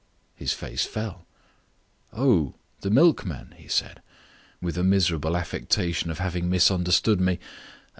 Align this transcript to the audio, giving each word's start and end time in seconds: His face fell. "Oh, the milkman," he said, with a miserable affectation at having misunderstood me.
His 0.33 0.51
face 0.51 0.83
fell. 0.83 1.27
"Oh, 2.11 2.55
the 2.79 2.89
milkman," 2.89 3.53
he 3.55 3.67
said, 3.67 4.01
with 4.59 4.75
a 4.75 4.83
miserable 4.83 5.37
affectation 5.37 6.09
at 6.09 6.17
having 6.17 6.49
misunderstood 6.49 7.21
me. 7.21 7.37